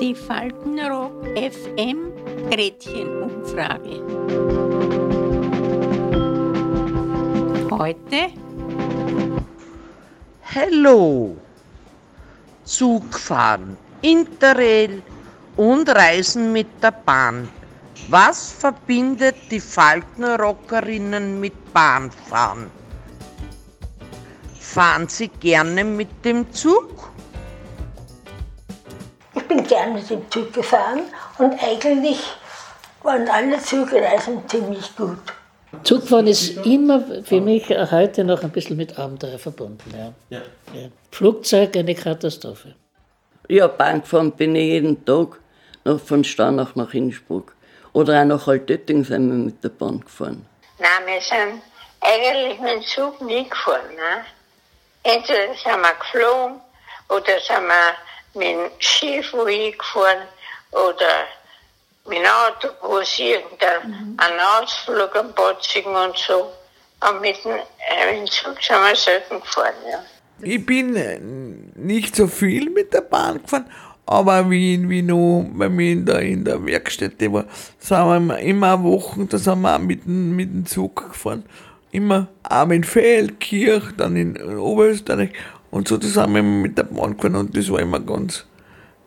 Die 0.00 0.14
Faltenrock 0.14 1.12
FM 1.36 2.12
Gretchenumfrage. 2.50 4.00
Heute 7.70 8.32
Hello! 10.40 11.36
Zugfahren, 12.64 13.76
Interrail 14.00 15.02
und 15.58 15.90
Reisen 15.90 16.54
mit 16.54 16.68
der 16.82 16.92
Bahn. 16.92 17.50
Was 18.08 18.50
verbindet 18.50 19.36
die 19.50 19.60
Faltenrockerinnen 19.60 21.38
mit 21.38 21.74
Bahnfahren? 21.74 22.79
Fahren 24.70 25.08
Sie 25.08 25.26
gerne 25.26 25.82
mit 25.82 26.24
dem 26.24 26.52
Zug? 26.52 27.10
Ich 29.34 29.42
bin 29.48 29.66
gern 29.66 29.94
mit 29.94 30.08
dem 30.08 30.30
Zug 30.30 30.52
gefahren 30.52 31.00
und 31.38 31.60
eigentlich 31.60 32.20
waren 33.02 33.28
alle 33.28 33.58
Zugreisen 33.58 34.48
ziemlich 34.48 34.94
gut. 34.94 35.18
Zugfahren 35.82 36.28
ist 36.28 36.64
immer 36.64 37.02
für 37.24 37.40
mich 37.40 37.68
heute 37.68 38.22
noch 38.22 38.44
ein 38.44 38.50
bisschen 38.50 38.76
mit 38.76 38.96
Abenteuer 38.96 39.40
verbunden. 39.40 39.82
Ja. 39.92 40.12
Ja. 40.38 40.44
Ja. 40.72 40.88
Flugzeug 41.10 41.76
eine 41.76 41.96
Katastrophe. 41.96 42.76
Ja, 43.48 43.66
Bahn 43.66 44.02
gefahren 44.02 44.30
bin 44.30 44.54
ich 44.54 44.66
jeden 44.66 45.04
Tag 45.04 45.40
noch 45.84 45.98
von 45.98 46.22
Starnach 46.22 46.76
nach 46.76 46.94
Innsbruck. 46.94 47.56
Oder 47.92 48.22
auch 48.22 48.24
nach 48.24 48.46
Altötting 48.46 49.02
sind 49.02 49.30
wir 49.30 49.36
mit 49.36 49.64
der 49.64 49.70
Bahn 49.70 49.98
gefahren. 49.98 50.46
Nein, 50.78 51.06
wir 51.06 51.20
sind 51.20 51.60
eigentlich 52.00 52.60
mit 52.60 52.70
dem 52.70 52.82
Zug 52.82 53.20
nie 53.20 53.48
gefahren. 53.48 53.96
Ne? 53.96 54.24
Entweder 55.12 55.54
sind 55.54 55.80
wir 55.82 55.94
geflogen 55.94 56.60
oder 57.08 57.40
sind 57.40 57.66
wir 57.66 57.94
mit 58.34 58.48
dem 58.48 58.70
Schiff 58.78 59.32
wohin 59.32 59.76
gefahren 59.76 60.28
oder 60.70 61.26
mit 62.08 62.18
dem 62.18 62.26
Autobus 62.26 63.18
irgendeinen 63.18 64.16
mhm. 64.16 64.40
Ausflug 64.60 65.16
am 65.16 65.32
Botzigen 65.32 65.94
und 65.94 66.16
so. 66.16 66.52
Und 67.08 67.20
mit 67.20 67.36
dem, 67.44 68.26
Zug 68.26 68.62
sind 68.62 68.76
wir 68.76 68.94
selten 68.94 69.40
gefahren. 69.40 69.74
Ja. 69.90 70.02
Ich 70.42 70.64
bin 70.64 70.94
äh, 70.96 71.18
nicht 71.18 72.14
so 72.14 72.26
viel 72.26 72.70
mit 72.70 72.92
der 72.92 73.00
Bahn 73.00 73.42
gefahren, 73.42 73.70
aber 74.06 74.50
wie, 74.50 74.88
wie 74.88 75.02
noch 75.02 75.46
bei 75.52 75.68
mir 75.68 75.92
in 75.92 76.06
der, 76.06 76.20
in 76.20 76.44
der 76.44 76.64
Werkstätte 76.64 77.32
war, 77.32 77.46
sind 77.78 78.26
wir 78.26 78.38
immer 78.38 78.82
Wochen, 78.82 79.28
da 79.28 79.38
sind 79.38 79.62
wir 79.62 79.74
auch 79.74 79.78
mit, 79.78 80.04
dem, 80.04 80.36
mit 80.36 80.52
dem 80.52 80.66
Zug 80.66 81.10
gefahren. 81.10 81.44
Immer 81.92 82.28
Armenfeld, 82.42 83.40
Kirch, 83.40 83.92
dann 83.96 84.16
in 84.16 84.36
Oberösterreich 84.40 85.30
und 85.70 85.88
so, 85.88 85.96
da 85.96 86.06
sind 86.06 86.34
wir 86.34 86.42
mit 86.42 86.78
der 86.78 86.84
Bahn 86.84 87.16
gefahren 87.16 87.36
und 87.36 87.56
das 87.56 87.70
war 87.70 87.80
immer 87.80 88.00
ganz, 88.00 88.46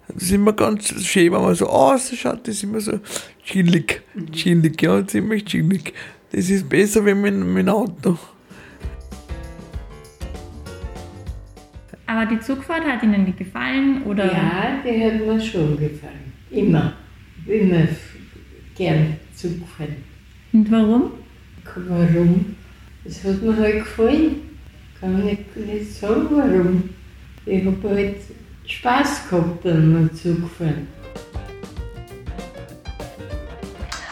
das 0.08 0.24
ist 0.24 0.32
immer 0.32 0.54
ganz 0.54 0.90
schön, 1.06 1.32
wenn 1.32 1.42
man 1.42 1.56
so 1.56 1.68
ausschaut, 1.68 2.48
das 2.48 2.56
ist 2.56 2.64
immer 2.64 2.82
so 2.82 3.00
chillig, 3.44 4.02
chillig, 4.32 4.82
ja, 4.82 5.06
ziemlich 5.06 5.46
chillig. 5.46 5.94
Das 6.32 6.50
ist 6.50 6.68
besser, 6.68 7.02
man 7.02 7.54
mit 7.54 7.68
dem 7.68 7.70
Auto. 7.70 8.18
Aber 12.06 12.26
die 12.26 12.40
Zugfahrt 12.40 12.86
hat 12.86 13.02
Ihnen 13.04 13.24
nicht 13.24 13.38
gefallen? 13.38 14.04
Oder? 14.04 14.26
Ja, 14.26 14.82
die 14.84 15.04
hat 15.04 15.26
mir 15.26 15.40
schon 15.40 15.78
gefallen. 15.78 16.34
Immer. 16.52 16.94
Immer 17.48 17.88
gern 18.76 19.18
Zug 19.36 19.60
gefahren. 19.60 19.96
Und 20.52 20.72
warum? 20.72 21.12
Warum? 21.76 22.56
Es 23.06 23.24
hat 23.24 23.42
mir 23.42 23.58
halt 23.58 23.84
gefallen. 23.84 24.60
Kann 25.00 25.28
ich 25.28 25.56
nicht 25.56 25.94
sagen, 26.00 26.30
warum. 26.32 26.96
Ich 27.46 27.66
habe 27.66 27.90
halt 27.90 28.16
Spaß 28.66 29.30
gehabt 29.30 29.64
beim 29.64 30.10
Zugfahren. 30.16 30.88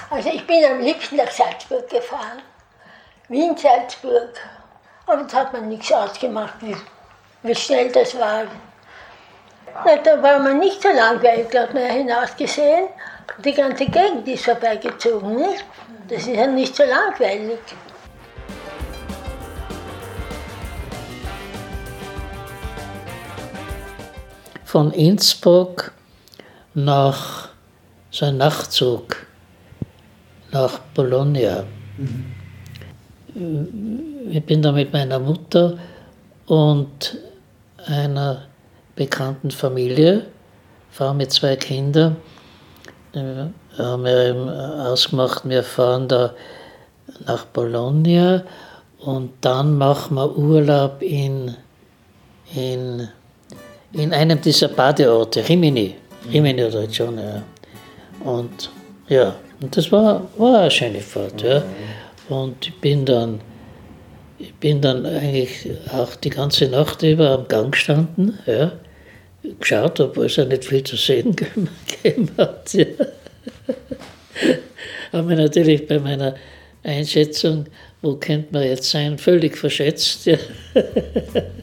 Also 0.09 0.30
ich 0.34 0.45
bin 0.45 0.66
am 0.69 0.81
liebsten 0.81 1.16
nach 1.16 1.31
Salzburg 1.31 1.90
gefahren. 1.90 2.41
Wien-Salzburg. 3.30 4.34
Aber 5.07 5.24
das 5.24 5.34
hat 5.34 5.53
man 5.53 5.69
nichts 5.69 5.91
ausgemacht, 5.94 6.56
wie, 6.59 6.75
wie 7.44 7.56
schnell 7.56 7.90
das 7.94 8.13
war. 8.19 8.44
Na, 9.85 9.96
da 9.96 10.22
war 10.22 10.40
man 10.40 10.59
nicht 10.59 10.81
so 10.81 10.90
langweilig, 10.90 11.47
da 11.51 11.62
hat 11.62 11.74
man 11.74 11.84
ja 11.84 11.94
hinausgesehen. 11.94 12.88
Die 13.46 13.53
ganze 13.53 13.85
Gegend 13.85 14.28
ist 14.28 14.44
vorbeigezogen. 14.44 15.38
Nicht? 15.38 15.63
Das 16.09 16.24
ist 16.24 16.35
ja 16.35 16.46
nicht 16.47 16.75
so 16.75 16.84
langweilig. 16.84 17.59
Von 24.71 24.91
Innsbruck 24.93 25.91
nach 26.75 27.49
so 28.09 28.25
ein 28.25 28.37
Nachtzug 28.37 29.17
nach 30.53 30.79
Bologna. 30.93 31.65
Ich 34.29 34.45
bin 34.45 34.61
da 34.61 34.71
mit 34.71 34.93
meiner 34.93 35.19
Mutter 35.19 35.77
und 36.45 37.17
einer 37.85 38.43
bekannten 38.95 39.51
Familie, 39.51 40.27
Frau 40.89 41.13
mit 41.13 41.33
zwei 41.33 41.57
Kindern, 41.57 42.15
äh, 43.11 43.47
haben 43.77 44.05
wir 44.05 44.25
eben 44.25 44.47
ausgemacht, 44.47 45.49
wir 45.49 45.63
fahren 45.63 46.07
da 46.07 46.33
nach 47.25 47.43
Bologna 47.43 48.45
und 48.99 49.33
dann 49.41 49.77
machen 49.77 50.15
wir 50.15 50.38
Urlaub 50.38 51.01
in, 51.01 51.57
in, 52.55 53.09
in 53.94 54.13
einem 54.13 54.41
dieser 54.41 54.69
Badeorte, 54.69 55.47
Rimini. 55.47 55.96
Rimini 56.31 56.63
oder 56.63 56.91
schon, 56.91 57.18
ja. 57.18 57.44
Und 58.24 58.69
ja, 59.07 59.35
und 59.62 59.75
das 59.75 59.91
war, 59.91 60.28
war 60.38 60.62
eine 60.62 60.72
schöne 60.72 61.02
Fahrt. 61.02 61.41
Ja. 61.41 61.63
Und 62.30 62.68
ich 62.68 62.75
bin 62.75 63.06
dann, 63.06 63.41
ich 64.40 64.53
bin 64.56 64.81
dann 64.81 65.06
eigentlich 65.06 65.69
auch 65.91 66.16
die 66.16 66.30
ganze 66.30 66.68
Nacht 66.68 67.03
über 67.03 67.31
am 67.31 67.47
Gang 67.47 67.72
gestanden, 67.72 68.40
ja, 68.46 68.72
geschaut, 69.59 70.00
obwohl 70.00 70.28
es 70.28 70.38
ja 70.38 70.46
nicht 70.46 70.66
viel 70.66 70.84
zu 70.84 70.96
sehen 70.96 71.35
gegeben 72.03 72.30
hat. 72.38 72.74
Ja. 72.74 72.85
Habe 75.12 75.28
mich 75.28 75.38
natürlich 75.38 75.88
bei 75.88 76.00
meiner 76.00 76.35
Einschätzung, 76.84 77.66
wo 78.01 78.16
könnte 78.16 78.53
man 78.53 78.63
jetzt 78.63 78.90
sein, 78.90 79.18
völlig 79.18 79.57
verschätzt. 79.57 80.25
Ja. 80.25 80.38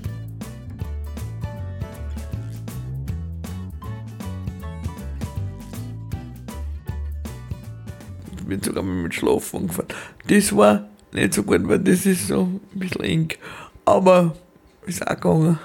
bin 8.48 8.62
sogar 8.62 8.82
mit 8.82 9.14
Schlafen 9.14 9.68
gefahren. 9.68 9.88
Das 10.26 10.56
war 10.56 10.88
nicht 11.12 11.34
so 11.34 11.42
gut, 11.42 11.68
weil 11.68 11.78
das 11.78 12.06
ist 12.06 12.28
so 12.28 12.44
ein 12.44 12.78
bisschen 12.78 13.04
eng. 13.04 13.28
Aber 13.84 14.34
ist 14.86 15.06
auch 15.06 15.14
gegangen. 15.14 15.58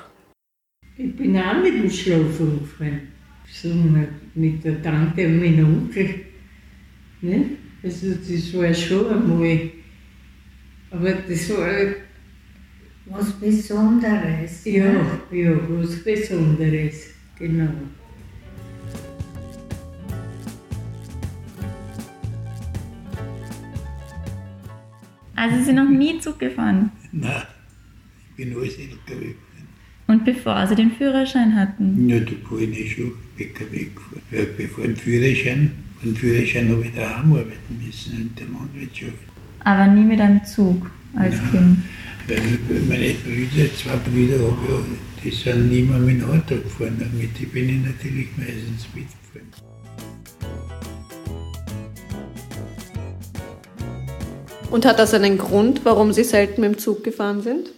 Ich 0.97 1.15
bin 1.15 1.37
auch 1.37 1.61
mit 1.61 1.73
dem 1.73 1.89
Schlafen 1.89 2.59
gefahren. 2.59 3.01
So 3.51 3.69
mit 4.35 4.63
der 4.63 4.81
Tante 4.81 5.25
und 5.27 5.39
meinem 5.39 5.65
Onkel. 5.65 6.21
Ne? 7.21 7.45
Also 7.81 8.07
das 8.11 8.53
war 8.53 8.73
schon 8.73 9.09
einmal. 9.09 9.69
Aber 10.91 11.11
das 11.11 11.49
war 11.49 11.69
was 13.05 13.31
Besonderes. 13.33 14.65
Ja, 14.65 14.93
ja, 15.31 15.51
was 15.69 16.03
Besonderes, 16.03 17.07
genau. 17.37 17.73
Also 25.43 25.57
Sie 25.57 25.65
sind 25.65 25.75
noch 25.75 25.89
nie 25.89 26.17
Zug 26.21 26.39
gefahren? 26.39 26.89
Nein, 27.11 27.43
ich 28.29 28.35
bin 28.37 28.55
alles 28.55 28.77
LKW 28.77 29.33
gefahren. 29.35 29.67
Und 30.07 30.23
bevor 30.23 30.65
Sie 30.67 30.75
den 30.75 30.91
Führerschein 30.91 31.53
hatten? 31.53 32.07
Ja, 32.07 32.17
da 32.21 32.31
bin 32.55 32.71
ich 32.71 32.93
schon 32.93 33.11
PKW 33.35 33.87
gefahren. 33.93 34.21
Ja, 34.31 34.43
bevor 34.55 34.85
den 34.85 34.95
Führerschein, 34.95 35.71
den 36.01 36.15
Führerschein 36.15 36.69
habe 36.69 36.85
ich 36.85 36.95
daheim 36.95 37.33
arbeiten 37.33 37.81
müssen 37.85 38.13
in 38.21 38.35
der 38.35 38.47
Landwirtschaft. 38.47 39.23
Aber 39.65 39.87
nie 39.87 40.05
mit 40.05 40.21
einem 40.21 40.45
Zug 40.45 40.89
als 41.13 41.35
Nein, 41.35 41.51
Kind? 41.51 41.77
Weil 42.29 42.79
meine 42.87 43.13
Brüder, 43.13 43.75
zwei 43.75 43.97
Brüder 43.97 44.39
habe 44.39 44.85
ich, 45.23 45.23
die 45.23 45.35
sind 45.35 45.69
nie 45.69 45.81
mehr 45.81 45.99
mit 45.99 46.21
dem 46.21 46.29
Auto 46.29 46.55
gefahren. 46.55 46.95
Damit 46.99 47.51
bin 47.51 47.67
ich 47.67 47.85
natürlich 47.85 48.29
meistens 48.37 48.87
mitgefahren. 48.95 49.72
Und 54.73 54.87
hat 54.87 54.97
das 54.97 55.13
einen 55.13 55.37
Grund, 55.37 55.85
warum 55.85 56.13
Sie 56.13 56.23
selten 56.23 56.61
mit 56.61 56.71
dem 56.71 56.77
Zug 56.79 57.03
gefahren 57.03 57.43
sind? 57.43 57.69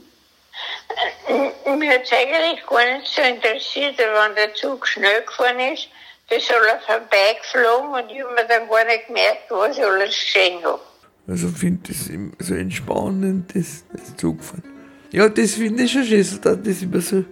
Mir 1.77 1.89
hat 1.89 2.03
es 2.03 2.11
eigentlich 2.13 2.65
gar 2.65 2.85
nicht 2.85 3.05
so 3.13 3.21
interessiert, 3.21 3.97
wenn 3.97 4.35
der 4.37 4.53
Zug 4.53 4.87
schnell 4.87 5.21
gefahren 5.23 5.59
ist, 5.73 5.89
das 6.29 6.37
ist 6.37 6.53
alles 6.53 6.85
vorbeigeflogen 6.85 7.89
und 7.89 8.09
ich 8.09 8.23
habe 8.23 8.33
mir 8.33 8.47
dann 8.47 8.69
gar 8.69 8.85
nicht 8.85 9.07
gemerkt, 9.07 9.41
was 9.49 9.77
ich 9.77 9.83
alles 9.83 10.15
gesehen 10.15 10.63
habe. 10.63 10.79
Also 11.27 11.49
finde 11.49 11.91
ich 11.91 11.97
es 11.99 12.47
so 12.47 12.53
entspannend, 12.55 13.53
das, 13.53 13.83
das 13.91 14.15
Zugfahren. 14.15 14.63
Ja, 15.11 15.27
das 15.27 15.55
finde 15.55 15.83
ich 15.83 15.91
schon 15.91 16.05
schön, 16.05 16.23
so, 16.23 16.37
dass 16.37 16.63
das 16.63 16.81
immer 16.81 17.01
so 17.01 17.25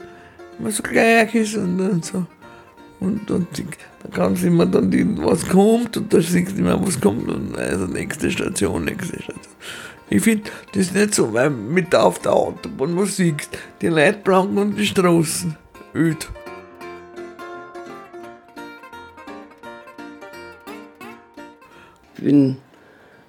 was 0.60 0.76
so 0.76 0.84
gleich 0.84 1.34
ist 1.36 1.56
und, 1.56 1.80
und 1.80 2.04
so. 2.04 2.26
Und, 3.04 3.30
und 3.30 3.48
da 4.02 4.10
kann 4.16 4.34
es 4.34 4.44
immer 4.44 4.66
dann, 4.66 4.90
die, 4.90 5.06
was 5.18 5.46
kommt 5.46 5.98
und 5.98 6.14
da 6.14 6.22
siehst 6.22 6.54
du 6.54 6.62
immer, 6.62 6.82
was 6.86 7.02
kommt 7.02 7.30
und 7.30 7.58
also 7.58 7.86
nächste 7.86 8.32
Station, 8.32 8.86
nächste 8.86 9.22
Station. 9.22 9.54
Ich 10.10 10.24
finde 10.24 10.50
das 10.72 10.84
ist 10.84 10.96
nicht 10.96 11.14
so, 11.14 11.34
weil 11.34 11.50
mit 11.50 11.94
auf 11.94 12.20
der 12.20 12.32
Autobahn, 12.32 12.98
was 12.98 13.18
siehst 13.18 13.50
die 13.82 13.88
Leitplanken 13.88 14.58
und 14.58 14.78
die 14.78 14.86
Straßen, 14.86 15.58
öd. 15.94 16.30
Ich 22.16 22.24
bin 22.24 22.56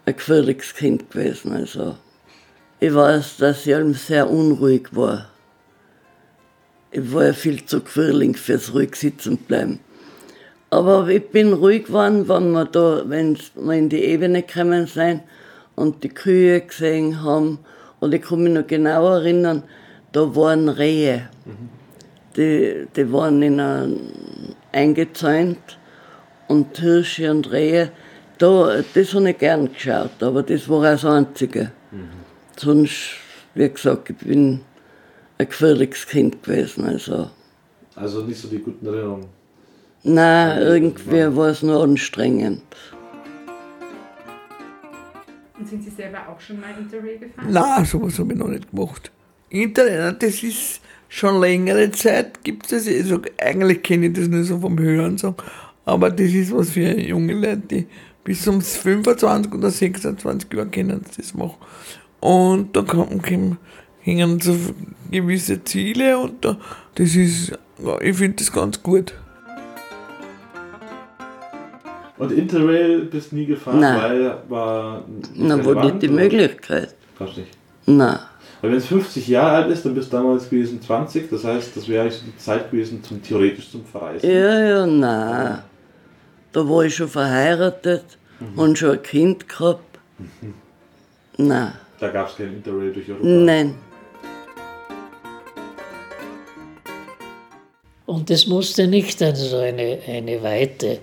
ein 0.07 0.15
gefährliches 0.15 0.73
Kind 0.73 1.11
gewesen. 1.11 1.53
Also. 1.53 1.97
Ich 2.79 2.95
weiß, 2.95 3.39
dass 3.39 3.67
ich 3.67 3.75
allem 3.75 3.95
sehr 3.95 4.31
unruhig 4.31 4.89
war. 4.93 5.34
Ich 6.97 7.13
war 7.13 7.25
ja 7.25 7.33
viel 7.33 7.67
zu 7.67 7.81
gefährlich 7.81 8.39
fürs 8.39 8.73
ruhig 8.73 8.95
sitzen 8.95 9.37
bleiben. 9.37 9.81
Aber 10.71 11.09
ich 11.09 11.29
bin 11.29 11.53
ruhig 11.53 11.87
geworden, 11.87 12.29
wenn 12.29 12.53
wir 12.53 12.67
da, 12.67 13.03
wenn 13.07 13.37
wir 13.57 13.73
in 13.75 13.89
die 13.89 14.05
Ebene 14.05 14.43
gekommen 14.43 14.87
sind 14.87 15.23
und 15.75 16.05
die 16.05 16.09
Kühe 16.09 16.61
gesehen 16.61 17.21
haben. 17.21 17.59
Und 17.99 18.15
ich 18.15 18.23
kann 18.23 18.45
mich 18.45 18.53
noch 18.53 18.69
genau 18.69 19.09
erinnern, 19.09 19.65
da 20.13 20.37
waren 20.37 20.69
Rehe. 20.69 21.31
Die, 22.37 22.87
die 22.95 23.13
waren 23.13 23.43
in 23.43 23.59
ein, 23.59 23.99
eingezäunt 24.71 25.79
und 26.47 26.79
Hirsche 26.79 27.29
und 27.29 27.51
Rehe. 27.51 27.91
Da, 28.39 28.83
das 28.95 29.15
habe 29.15 29.31
ich 29.31 29.39
gern 29.39 29.73
geschaut, 29.73 30.23
aber 30.23 30.45
das 30.45 30.69
war 30.69 30.79
auch 30.79 30.83
das 30.83 31.05
Einzige. 31.05 31.73
Sonst, 32.57 33.17
wie 33.55 33.69
gesagt, 33.69 34.11
ich 34.11 34.17
bin 34.19 34.61
ein 35.45 35.49
gefährliches 35.49 36.07
Kind 36.07 36.43
gewesen. 36.43 36.85
Also. 36.85 37.31
Also 37.95 38.23
nicht 38.23 38.41
so 38.41 38.49
die 38.49 38.59
guten 38.59 38.87
Erinnerungen. 38.87 39.27
Nein, 40.03 40.63
irgendwie 40.63 41.37
war 41.37 41.49
es 41.49 41.63
nur 41.63 41.83
anstrengend. 41.83 42.63
Und 45.59 45.69
sind 45.69 45.85
Sie 45.85 45.91
selber 45.91 46.19
auch 46.29 46.41
schon 46.41 46.61
mal 46.61 46.75
Interrail 46.79 47.19
gefahren? 47.19 47.51
Nein, 47.51 47.85
sowas 47.85 48.19
habe 48.19 48.33
ich 48.33 48.39
noch 48.39 48.49
nicht 48.49 48.71
gemacht. 48.71 49.11
Internet, 49.49 50.23
das 50.23 50.43
ist 50.43 50.81
schon 51.09 51.41
längere 51.41 51.91
Zeit, 51.93 52.43
gibt 52.43 52.71
es 52.71 52.85
das. 52.85 52.95
Also 52.95 53.21
eigentlich 53.41 53.83
kenne 53.83 54.07
ich 54.07 54.15
das 54.15 54.29
nur 54.29 54.43
so 54.45 54.59
vom 54.59 54.79
Hören 54.79 55.17
so. 55.17 55.35
Aber 55.85 56.11
das 56.11 56.33
ist 56.33 56.53
was 56.53 56.71
für 56.71 56.99
junge 56.99 57.35
Leute, 57.35 57.59
die 57.59 57.87
bis 58.25 58.49
um 58.49 58.61
25 58.61 59.53
oder 59.55 59.71
26 59.71 60.53
Jahre 60.53 60.69
können 60.69 61.05
das 61.17 61.35
machen. 61.35 61.57
Und 62.21 62.75
da 62.75 62.83
kommen, 62.83 63.23
kommen, 63.23 63.59
hängen 64.05 64.39
so 64.41 64.55
gewisse 65.11 65.65
Ziele 65.65 66.19
und 66.19 66.45
da, 66.45 66.57
das 66.95 67.17
ist, 67.17 67.53
ich 68.03 68.17
finde 68.17 68.37
das 68.37 68.53
ganz 68.53 68.83
gut. 68.83 69.15
Und 72.17 72.31
Interrail 72.31 73.07
bist 73.07 73.33
nie 73.33 73.47
gefahren, 73.47 73.81
Nein. 73.81 74.01
weil 74.01 74.37
war 74.49 75.05
nicht 75.09 75.31
Na, 75.37 75.57
wo 75.65 75.71
relevant, 75.71 75.85
nicht 75.95 76.03
die 76.03 76.09
oder? 76.11 76.23
Möglichkeit. 76.23 76.95
Fast 77.17 77.37
nicht. 77.39 77.51
Nein. 77.87 78.19
Weil 78.61 78.71
wenn 78.71 78.79
es 78.79 78.87
50 78.87 79.27
Jahre 79.29 79.57
alt 79.65 79.71
ist, 79.73 79.85
dann 79.85 79.95
bist 79.95 80.13
du 80.13 80.17
damals 80.17 80.49
gewesen 80.49 80.81
20, 80.81 81.29
das 81.29 81.45
heißt, 81.45 81.77
das 81.77 81.89
wäre 81.89 82.03
eigentlich 82.03 82.21
so 82.21 82.27
die 82.27 82.37
Zeit 82.39 82.71
gewesen, 82.71 83.03
zum 83.03 83.23
theoretisch 83.23 83.71
zum 83.71 83.85
Verreisen. 83.85 84.31
Ja, 84.31 84.61
ja, 84.61 84.87
nein. 84.87 85.59
Da 86.53 86.69
war 86.69 86.85
ich 86.85 86.95
schon 86.95 87.09
verheiratet 87.09 88.05
und 88.55 88.79
schon 88.79 88.93
ein 88.93 89.03
Kind 89.03 89.49
gehabt. 89.49 89.99
Nein. 91.37 91.73
Da 91.99 92.09
gab 92.09 92.29
es 92.29 92.37
kein 92.37 92.55
Interrail 92.55 92.93
durch 92.93 93.09
Europa. 93.09 93.27
Nein. 93.27 93.75
Und 98.07 98.29
das 98.31 98.47
musste 98.47 98.87
nicht 98.87 99.23
also 99.23 99.57
eine, 99.59 99.99
eine 100.07 100.43
weite, 100.43 100.99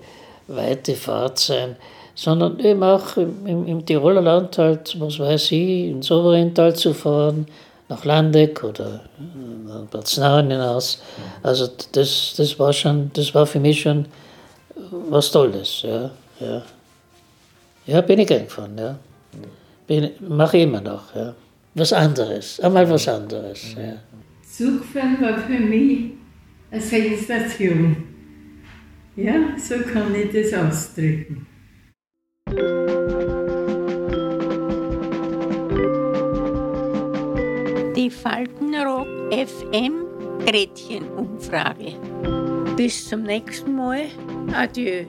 weite 0.46 0.94
Fahrt 0.94 1.38
sein, 1.38 1.76
sondern 2.14 2.58
eben 2.60 2.82
auch 2.82 3.16
im, 3.16 3.66
im, 3.66 3.84
Tiroler 3.84 4.20
Land 4.20 4.58
halt, 4.58 4.98
was 5.00 5.18
weiß 5.18 5.52
ich, 5.52 5.88
ins 5.88 6.10
Oberrheintal 6.10 6.74
zu 6.76 6.94
fahren, 6.94 7.46
nach 7.88 8.04
Landeck 8.04 8.62
oder 8.62 9.00
äh, 9.18 9.84
Bad 9.90 10.06
Snauen 10.06 10.50
hinaus. 10.50 11.02
Also 11.42 11.68
das, 11.92 12.34
das 12.36 12.58
war 12.58 12.72
schon, 12.72 13.10
das 13.14 13.34
war 13.34 13.46
für 13.46 13.60
mich 13.60 13.80
schon 13.80 14.06
was 15.08 15.30
Tolles, 15.30 15.82
ja. 15.82 16.10
Ja, 16.40 16.62
ja 17.86 18.00
bin 18.00 18.20
ich 18.20 18.28
gern 18.28 18.44
gefahren, 18.44 18.78
ja. 18.78 18.96
Mache 20.20 20.58
ich 20.58 20.62
immer 20.62 20.80
noch, 20.80 21.14
ja. 21.14 21.34
Was 21.74 21.92
anderes, 21.92 22.60
einmal 22.60 22.88
was 22.88 23.08
anderes, 23.08 23.74
ja. 23.74 23.94
Zugfahren 24.48 25.20
war 25.20 25.38
für 25.38 25.58
mich 25.58 26.12
eine 26.72 26.80
Sensation. 26.80 27.96
Ja, 29.14 29.56
so 29.58 29.78
kann 29.80 30.14
ich 30.14 30.32
das 30.32 30.54
ausdrücken. 30.54 31.46
Die 37.94 38.10
Faltenrock 38.10 39.06
FM 39.30 40.06
Gretchenumfrage. 40.46 41.94
Bis 42.76 43.06
zum 43.08 43.22
nächsten 43.24 43.76
Mal. 43.76 44.06
Adieu. 44.54 45.04